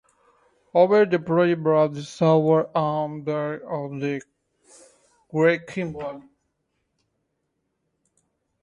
[0.73, 4.19] However, the project brought The Shubert under threat of the
[5.31, 6.23] wrecking ball.